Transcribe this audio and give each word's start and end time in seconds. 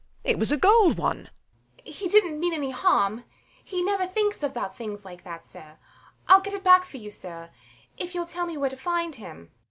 It 0.23 0.39
was 0.39 0.51
a 0.51 0.57
gold 0.57 0.97
one. 0.97 1.29
THE 1.77 1.83
MAID. 1.85 1.93
He 1.93 2.07
didnt 2.07 2.39
mean 2.39 2.53
any 2.55 2.71
harm: 2.71 3.23
he 3.63 3.83
never 3.83 4.07
thinks 4.07 4.41
about 4.41 4.75
things 4.75 5.05
like 5.05 5.23
that, 5.23 5.43
sir. 5.43 5.77
I'll 6.27 6.41
get 6.41 6.55
it 6.55 6.63
back 6.63 6.85
for 6.85 6.97
you, 6.97 7.11
sir, 7.11 7.51
if 7.97 8.15
youll 8.15 8.25
tell 8.25 8.47
me 8.47 8.57
where 8.57 8.71
to 8.71 8.75
find 8.77 9.13
him. 9.13 9.51